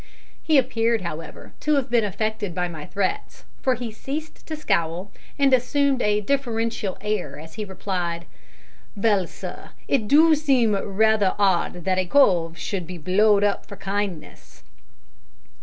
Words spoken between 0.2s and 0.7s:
He